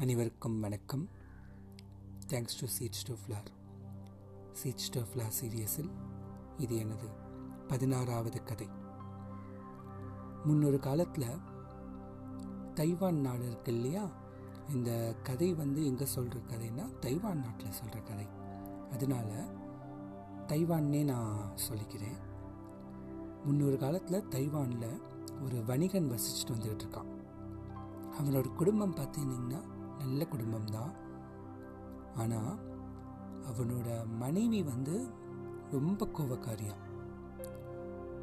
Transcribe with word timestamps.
அனைவருக்கும் 0.00 0.60
வணக்கம். 0.60 1.08
Thanks 2.26 2.58
to 2.60 2.66
seat 2.66 2.96
to 3.06 3.14
floor 3.14 3.50
seat 4.52 4.88
to 4.90 5.00
floor 5.00 5.32
சீரியஸில் 5.42 5.90
இது 6.56 6.76
எனது 6.76 7.08
பதினாறாவது 7.68 8.42
கதை. 8.42 8.68
முன்னொரு 10.44 10.78
காலத்தில் 10.78 11.38
தைவான் 12.74 13.20
நாடு 13.20 13.46
இருக்கு 13.46 13.74
இல்லையா? 13.74 14.08
இந்த 14.72 15.14
கதை 15.22 15.54
வந்து 15.54 15.86
எங்கே 15.86 16.04
சொல்கிற 16.04 16.40
கதைன்னா 16.40 16.98
தைவான் 16.98 17.40
நாட்டில் 17.40 17.72
சொல்கிற 17.72 18.00
கதை. 18.00 18.26
அதனால 18.92 19.44
தைவான்னே 20.46 21.04
நான் 21.04 21.50
சொல்லிக்கிறேன். 21.68 22.18
முன்னொரு 23.44 23.76
காலத்தில் 23.76 24.28
தைவானில் 24.28 25.02
ஒரு 25.42 25.64
வணிகன் 25.64 26.10
வசிச்சுட்டு 26.10 26.50
வந்துக்கிட்டு 26.50 26.88
இருக்கான். 26.88 27.18
அவனோட 28.20 28.54
குடும்பம் 28.54 28.94
பார்த்தீங்கன்னா 28.94 29.78
நல்ல 30.00 30.26
குடும்பம் 30.26 30.70
தான் 30.70 30.92
ஆனால் 32.14 32.54
அவனோட 33.50 33.88
மனைவி 34.06 34.62
வந்து 34.62 34.94
ரொம்ப 35.70 36.08
கோபக்காரியா 36.18 36.76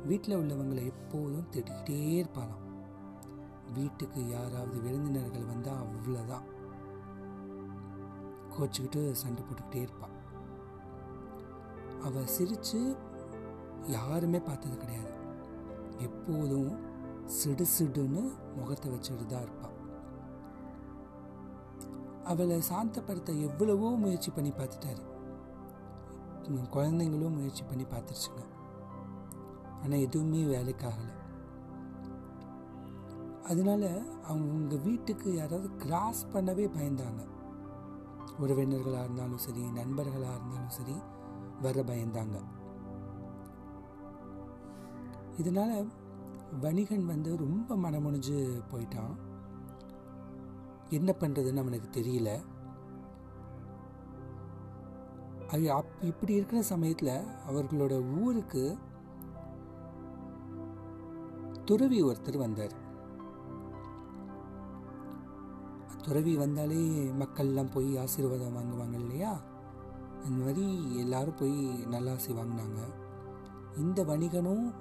வீட்டில் 0.03 0.38
உள்ளவங்களை 0.38 0.84
எப்போதும் 0.86 1.48
திட்டிகிட்டே 1.52 1.98
இருப்பாளாம். 2.17 2.63
வீட்டுக்கு 3.73 4.30
யாராவது 4.30 4.81
விருந்தினர்கள் 4.81 5.45
வந்தால் 5.45 5.81
அவ்வளோதான் 5.86 6.45
கோச்சிக்கிட்டு 8.53 9.02
சண்டை 9.12 9.44
போட்டுக்கிட்டே 9.44 9.81
இருப்பாள் 9.81 10.16
அவள் 12.02 12.34
சிரித்து 12.36 12.80
யாருமே 13.88 14.39
பார்த்தது 14.39 14.78
கிடையாது. 14.78 15.14
எப்போதும் 15.98 16.72
சிடு 17.25 17.66
சிடுன்னு 17.78 18.23
முகத்தை 18.55 18.91
வச்சுட்டு 18.91 19.25
தான் 19.25 19.41
இருப்பாள் 19.41 19.77
அவளை 22.31 22.58
சாந்தப்படுத்த 22.70 23.30
எவ்வளவோ 23.48 23.90
முயற்சி 24.04 24.30
பண்ணி 24.31 24.52
பார்த்துட்டாரு. 24.52 25.03
குழந்தைங்களும் 26.75 27.38
முயற்சி 27.38 27.64
பண்ணி 27.70 27.86
பார்த்துருச்சுங்க. 27.94 28.44
ஆனால் 29.83 30.03
எதுவுமே 30.08 30.42
வேலைக்காகலை 30.55 31.14
அதனால 33.52 33.83
அவங்க 34.31 34.75
வீட்டுக்கு 34.86 35.28
யாராவது 35.36 35.67
கிராஸ் 35.83 36.22
பண்ணவே 36.33 36.66
பயந்தாங்க. 36.78 37.22
உறவினர்களாக 38.42 39.03
இருந்தாலும் 39.03 39.44
சரி 39.45 39.61
நண்பர்களாக 39.78 40.36
இருந்தாலும் 40.38 40.73
சரி 40.78 40.95
வர 41.61 41.83
பயந்தாங்க. 41.92 42.38
இதனால் 45.38 45.88
வணிகன் 46.61 47.05
வந்து 47.05 47.31
ரொம்ப 47.38 47.75
மனமுடிஞ்சு 47.75 48.38
போயிட்டான். 48.72 49.16
என்ன 50.89 51.16
பண்ணுறதுன்னு 51.19 51.57
அவனுக்கு 51.57 52.02
தெரியல. 52.02 52.39
அது 55.49 55.71
அப் 55.71 55.89
இப்படி 56.02 56.33
இருக்கிற 56.33 56.61
சமயத்தில் 56.61 57.21
அவர்களோட 57.49 58.19
ஊருக்கு 58.19 58.77
துறவி 61.65 62.03
ஒருத்தர் 62.03 62.38
வந்தார். 62.38 62.85
துறவி 66.03 66.35
வந்தாலே 66.35 67.05
மக்கள்லாம் 67.05 67.71
போய் 67.71 67.97
ஆசீர்வாதம் 67.97 68.55
வாங்குவாங்க 68.55 68.93
இல்லையா? 68.93 69.41
அந்த 70.23 70.43
மாதிரி 70.43 70.95
எல்லாரும் 70.97 71.35
போய் 71.39 71.85
நல்லாசி 71.85 72.30
வாங்கினாங்க. 72.30 72.80
இந்த 73.77 74.03
வணிகனும் 74.03 74.73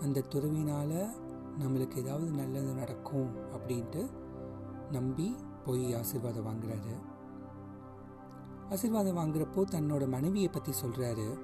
அந்த 0.00 0.24
துறவினால் 0.28 1.10
நம்மளுக்கு 1.58 1.96
ஏதாவது 1.96 2.30
நல்லது 2.30 2.74
நடக்கும் 2.74 3.30
அப்படின்ட்டு 3.50 4.10
நம்பி 4.92 5.36
போய் 5.64 5.94
ஆசீர்வாதம் 5.94 6.46
வாங்குறாரு. 6.46 6.94
ஆசீர்வாதம் 8.70 9.16
வாங்குறப்போ 9.16 9.64
தன்னோட 9.70 10.08
மனைவியை 10.08 10.48
பற்றி 10.48 10.72
சொல்கிறாரு 10.84 11.38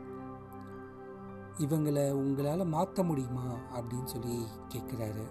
இவங்களை 1.59 2.13
உங்களால் 2.13 2.65
மாற்ற 2.65 3.03
முடியுமா? 3.03 3.47
அப்படின்னு 3.75 4.05
சொல்லி 4.05 4.45
கேட்குறாரு 4.75 5.25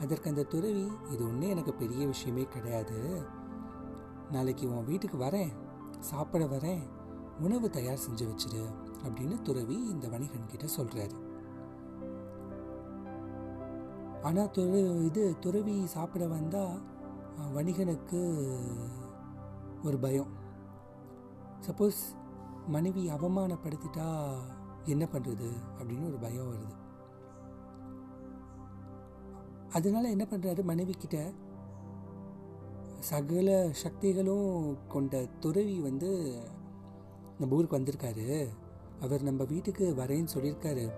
அதற்கு 0.00 0.28
அந்த 0.28 0.42
துறவி 0.42 0.92
இது 1.10 1.24
ஒன்றும் 1.24 1.50
எனக்கு 1.50 1.72
பெரிய 1.74 2.06
விஷயமே 2.06 2.42
கிடையாது. 2.42 3.26
நாளைக்கு 4.30 4.76
உன் 4.76 4.84
வீட்டுக்கு 4.84 5.18
வரேன். 5.18 5.52
சாப்பிட 6.00 6.44
வரேன். 6.44 6.82
உணவு 7.40 7.70
தயார் 7.70 7.98
செஞ்சு 8.10 8.28
வச்சிரு. 8.30 8.64
அப்படின்னு 9.04 9.42
துறவி 9.42 9.88
இந்த 9.88 10.08
வணிகன் 10.08 10.46
கிட்ட 10.46 10.66
சொல்கிறாரு 10.76 11.24
ஆனால் 14.22 14.46
துற 14.46 15.02
இது 15.04 15.38
துறவி 15.40 15.86
சாப்பிட 15.86 16.26
வந்தால் 16.26 16.80
வணிகனுக்கு 17.38 18.50
ஒரு 19.84 19.98
பயம். 19.98 20.26
சப்போஸ் 21.66 22.00
மனைவி 22.66 23.10
அவமானப்படுத்திட்டா 23.10 24.34
என்ன 24.84 25.08
பண்ணுறது 25.12 25.50
அப்படின்னு 25.78 26.06
ஒரு 26.06 26.16
பயம் 26.20 26.52
வருது. 26.52 26.74
அதனால் 29.70 30.04
என்ன 30.04 30.26
பண்ணுறாரு 30.30 30.64
மனைவி 30.64 30.92
கிட்ட? 30.92 31.32
சகல 32.98 33.68
சக்திகளும் 33.72 34.76
கொண்ட 34.88 35.26
துறவி 35.40 35.80
வந்து 35.80 36.40
நம்ம 37.38 37.56
ஊருக்கு 37.56 37.78
வந்திருக்காரு. 37.78 38.48
அவர் 39.00 39.22
நம்ம 39.22 39.44
வீட்டுக்கு 39.44 39.94
வரேன்னு 39.96 40.28
சொல்லியிருக்காரு. 40.34 40.92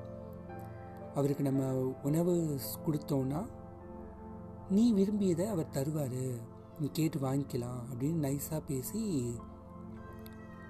அவருக்கு 1.15 1.43
நம்ம 1.43 1.93
உணவு 2.03 2.59
கொடுத்தோன்னா 2.87 3.47
நீ 4.71 4.93
விரும்பியதை 4.93 5.47
அவர் 5.47 5.71
தருவார். 5.73 6.41
நீ 6.81 6.89
கேட்டு 6.93 7.19
வாங்கிக்கலாம் 7.19 7.81
அப்படின்னு 7.93 8.39
நைஸாக 8.39 8.62
பேசி 8.67 9.34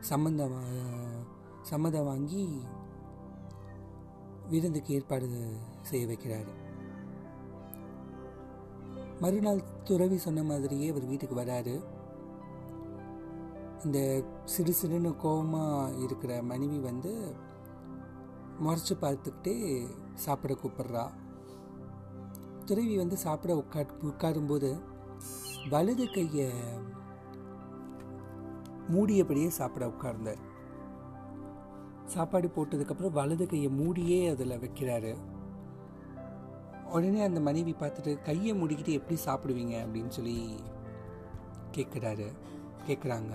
சம்மந்தம் 0.00 0.52
வா- 0.52 1.26
சம்மதம் 1.62 2.04
வாங்கி 2.04 2.62
விருந்துக்கு 4.50 4.94
ஏற்பாடு 4.94 5.56
செய்ய 5.82 6.06
வைக்கிறாரு. 6.06 6.48
மறுநாள் 9.20 9.62
துறவி 9.84 10.16
சொன்ன 10.16 10.42
மாதிரியே 10.42 10.88
அவர் 10.88 11.06
வீட்டுக்கு 11.06 11.36
வராரு. 11.36 11.84
இந்த 13.84 14.24
சிறு 14.44 14.74
சிறுன்னு 14.82 15.16
கோபமாக 15.16 15.92
இருக்கிற 15.92 16.42
மனைவி 16.42 16.78
வந்து 16.78 17.34
முறைச்சி 18.62 18.92
பார்த்துக்கிட்டே 19.00 19.88
சாப்பிட 20.14 20.54
கூப்பிட்றா. 20.54 21.10
துறவி 22.68 22.96
வந்து 22.96 23.16
சாப்பிட 23.16 23.52
உட்கா 23.54 23.82
உட்காரும்போது 24.02 24.80
வலது 25.68 26.10
கையை 26.10 26.50
மூடியபடியே 28.88 29.46
சாப்பிட 29.46 29.86
உட்கார்ந்தார். 29.86 30.42
சாப்பாடு 32.04 32.50
போட்டதுக்கப்புறம் 32.56 33.10
வலது 33.10 33.46
கையை 33.46 33.70
மூடியே 33.70 34.28
அதில் 34.28 34.58
வைக்கிறாரு. 34.58 35.16
உடனே 36.90 37.20
அந்த 37.22 37.40
மனைவி 37.40 37.74
பார்த்துட்டு 37.80 38.22
கையை 38.22 38.52
மூடிக்கிட்டு 38.62 38.96
எப்படி 38.98 39.20
சாப்பிடுவீங்க? 39.24 39.76
அப்படின்னு 39.84 40.08
சொல்லி 40.08 40.60
கேட்குறாரு 41.72 42.28
கேட்குறாங்க 42.86 43.34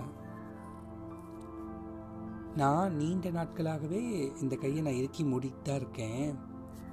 நான் 2.56 2.96
நீண்ட 2.96 3.30
நாட்களாகவே 3.30 4.02
இந்த 4.40 4.56
கையை 4.56 4.82
நான் 4.82 4.92
இறுக்கி 4.92 5.24
மூடிட்டு 5.24 5.62
தான் 5.62 5.76
இருக்கேன். 5.76 6.38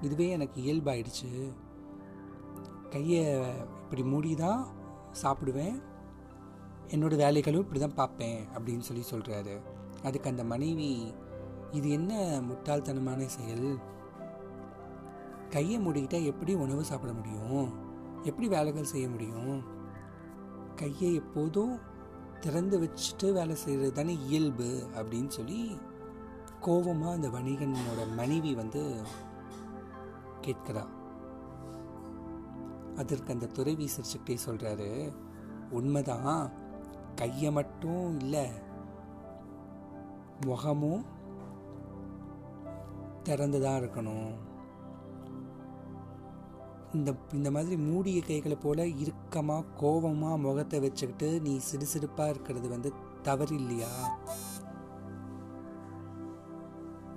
இதுவே 0.01 0.29
எனக்கு 0.29 0.59
இயல்பாயிடுச்சு. 0.61 1.53
கையை 2.93 3.23
இப்படி 3.81 4.03
மூடி 4.03 4.35
தான் 4.35 4.61
சாப்பிடுவேன். 5.21 5.77
என்னோட 6.89 7.15
வேலைகளும் 7.23 7.63
இப்படி 7.65 7.79
தான் 7.79 7.99
பார்ப்பேன் 7.99 8.39
அப்படின்னு 8.55 8.79
சொல்லி 8.79 9.03
சொல்கிறாரு 9.11 9.55
அதுக்கு 10.03 10.29
அந்த 10.29 10.43
மனைவி 10.43 11.13
இது 11.71 11.89
என்ன 11.89 12.41
முட்டாள்தனமான 12.47 13.25
செயல்? 13.25 13.69
கையை 15.49 15.77
மூடிக்கிட்டால் 15.79 16.27
எப்படி 16.31 16.53
உணவு 16.53 16.83
சாப்பிட 16.85 17.13
முடியும்? 17.13 17.69
எப்படி 18.23 18.47
வேலைகள் 18.47 18.91
செய்ய 18.93 19.09
முடியும்? 19.09 19.63
கையை 20.75 21.15
எப்போதும் 21.15 21.73
திறந்து 22.39 22.75
வச்சுட்டு 22.83 23.27
வேலை 23.33 23.55
செய்கிறது 23.55 23.91
தானே 23.91 24.13
இயல்பு 24.27 24.69
அப்படின்னு 24.95 25.27
சொல்லி 25.27 25.59
கோபமாக 26.59 27.15
அந்த 27.15 27.29
வணிகனோட 27.29 28.01
மனைவி 28.15 28.51
வந்து 28.53 28.81
கேட்கிறான் 30.41 30.91
அதற்கு 32.95 33.33
அந்த 33.33 33.47
துறவி 33.47 33.89
சிரிச்சுக்கிட்டே 33.95 34.37
சொல்கிறாரு 34.45 35.11
உண்மைதான் 35.69 36.51
கையை 37.15 37.51
மட்டும் 37.51 38.19
இல்லை 38.19 38.45
முகமும் 40.45 41.05
திறந்து 43.23 43.61
தான் 43.61 43.81
இருக்கணும். 43.81 44.31
இந்த 46.93 47.13
இந்த 47.33 47.51
மாதிரி 47.51 47.77
மூடிய 47.77 48.21
கைகளை 48.21 48.55
போல 48.55 48.87
இறுக்கமாக 48.87 49.63
கோபமாக 49.77 50.37
முகத்தை 50.37 50.79
வச்சுக்கிட்டு 50.79 51.41
நீ 51.41 51.59
சிறுசிறுப்பாக 51.71 52.29
இருக்கிறது 52.29 52.67
வந்து 52.67 52.93
தவறு 53.21 53.55
இல்லையா 53.55 54.19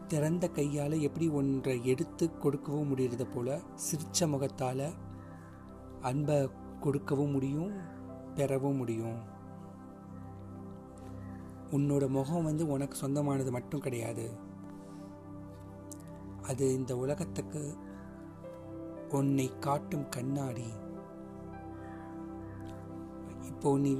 திறந்த 0.09 0.49
கையால் 0.49 1.01
எப்படி 1.01 1.29
ஒன்றை 1.29 1.85
எடுத்து 1.85 2.39
கொடுக்கவும் 2.39 2.93
முடியறத 2.93 3.25
போல 3.35 3.61
சிரித்த 3.75 4.27
முகத்தால் 4.27 4.95
அன்பை 6.09 6.37
கொடுக்கவும் 6.85 7.35
முடியும் 7.37 7.75
பெறவும் 8.37 8.79
முடியும். 8.81 9.19
உன்னோட 11.77 12.05
முகம் 12.17 12.47
வந்து 12.49 12.65
உனக்கு 12.75 12.97
சொந்தமானது 12.97 13.51
மட்டும் 13.57 13.85
கிடையாது. 13.87 14.27
அது 16.51 16.65
இந்த 16.79 16.93
உலகத்துக்கு 17.03 17.63
உன்னை 19.19 19.47
காட்டும் 19.67 20.07
கண்ணாடி. 20.09 20.69
இப்போ 23.51 23.71
நீ 23.85 23.93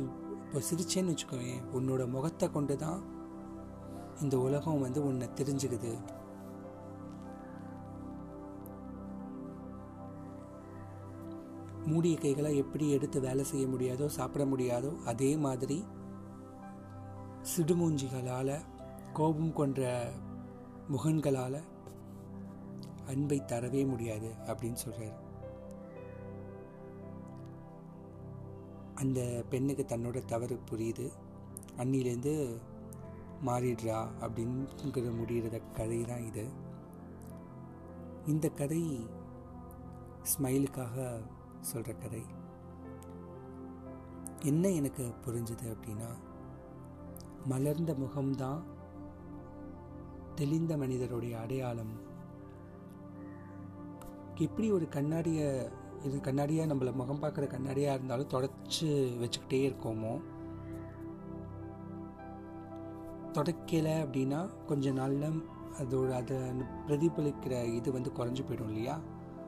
இப்போ 0.45 0.61
சிரிச்சேன்னு 0.69 1.13
வச்சுக்கோவேன் 1.13 1.63
உன்னோட 1.79 2.03
முகத்தை 2.15 2.47
கொண்டு 2.57 2.75
தான் 2.85 3.01
இந்த 4.23 4.35
உலகம் 4.47 4.83
வந்து 4.87 5.01
உன்னை 5.09 5.29
தெரிஞ்சுக்குது. 5.41 5.93
மூடிய 11.87 12.17
கைகளை 12.19 12.57
எப்படி 12.57 12.91
எடுத்து 12.91 13.21
வேலை 13.21 13.45
செய்ய 13.45 13.67
முடியாதோ 13.67 14.07
சாப்பிட 14.07 14.45
முடியாதோ 14.45 15.03
அதே 15.05 15.37
மாதிரி 15.37 15.85
சிடுமூஞ்சிகளால் 17.57 18.65
கோபம் 19.13 19.53
கொன்ற 19.53 20.11
முகன்களால் 20.89 21.61
அன்பை 23.07 23.43
தரவே 23.47 23.87
முடியாது 23.87 24.35
அப்படின்னு 24.47 24.73
சொல்கிறார் 24.73 25.23
அந்த 28.95 29.45
பெண்ணுக்கு 29.49 29.85
தன்னோட 29.89 30.25
தவறு 30.25 30.59
புரியுது. 30.71 31.13
அன்னிலேருந்து 31.77 32.59
மாறிடுறா 33.47 34.07
அப்படிங்கிற 34.21 35.11
முடிகிற 35.21 35.61
கதை 35.73 36.05
தான் 36.05 36.25
இது. 36.25 36.45
இந்த 38.27 38.49
கதை 38.49 39.09
ஸ்மைலுக்காக 40.23 41.21
சொல்கிற 41.65 41.99
கதை. 41.99 42.23
என்ன 44.43 44.71
எனக்கு 44.71 45.13
புரிஞ்சுது 45.27 45.67
அப்படின்னா 45.67 46.09
மலர்ந்த 47.45 47.93
முகம்தான் 47.93 48.63
தெளிந்த 50.35 50.77
மனிதருடைய 50.77 51.41
அடையாளம். 51.41 51.95
எப்படி 54.35 54.71
ஒரு 54.71 54.89
கண்ணாடியை 54.89 55.49
இது 56.03 56.21
கண்ணாடியாக 56.21 56.75
நம்மளை 56.75 56.93
முகம் 56.93 57.23
பார்க்குற 57.23 57.47
கண்ணாடியாக 57.47 57.95
இருந்தாலும் 57.95 58.29
தொடச்சி 58.29 58.89
வச்சுக்கிட்டே 59.23 59.61
இருக்கோமோ? 59.69 60.15
தொடக்கலை 63.33 63.95
அப்படின்னா 64.07 64.49
கொஞ்சம் 64.67 64.95
நாளில் 64.95 65.47
அதோட 65.79 66.11
அதை 66.11 66.37
பிரதிபலிக்கிற 66.89 67.65
இது 67.65 67.93
வந்து 67.93 68.11
குறைஞ்சி 68.11 68.45
போயிடும் 68.45 68.67
இல்லையா? 68.67 69.01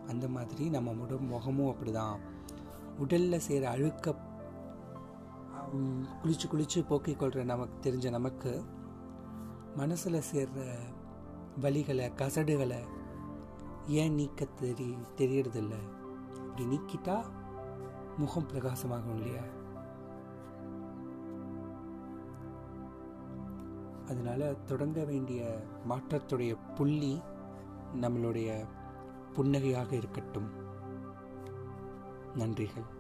அந்த 0.09 0.29
மாதிரி 0.29 0.65
நம்ம 0.69 0.91
உடம்பு 0.91 1.27
முகமும் 1.27 1.73
அப்படிதான். 1.73 2.17
உடலில் 2.99 3.39
செய்கிற 3.39 3.71
அழுக்க 3.71 4.15
குளிச்சு 6.23 6.47
குளிச்சு 6.53 6.87
போக்கிக் 6.87 7.19
கொள்கிற 7.19 7.45
நமக்கு 7.45 7.77
தெரிஞ்ச 7.87 8.11
நமக்கு 8.11 8.65
மனசில் 9.77 10.27
சேர்ற 10.33 10.61
வலிகளை 11.63 12.07
கசடுகளை 12.21 12.81
ஏன் 13.87 14.15
நீக்க 14.15 14.45
தெரி 14.45 14.97
தெரியறதில்ல? 15.17 15.75
அப்படி 16.37 16.65
நீக்கிட்டா 16.65 17.17
முகம் 18.19 18.49
பிரகாசமாகும் 18.49 19.15
இல்லையா? 19.17 19.45
அதனால் 24.09 24.63
தொடங்க 24.65 25.05
வேண்டிய 25.05 25.59
மாற்றத்துடைய 25.89 26.53
புள்ளி 26.75 27.21
நம்மளுடைய 27.95 28.49
புன்னகையாக 29.37 29.93
இருக்கட்டும். 29.93 30.51
நன்றிகள். 32.35 32.95